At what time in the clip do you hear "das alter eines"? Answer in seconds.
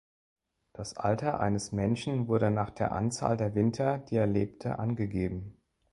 0.73-1.71